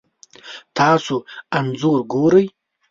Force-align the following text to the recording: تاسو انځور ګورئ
تاسو 0.77 1.15
انځور 1.57 1.99
ګورئ 2.13 2.45